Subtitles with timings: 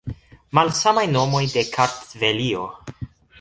[0.57, 2.65] Malsamaj nomoj de Kartvelio.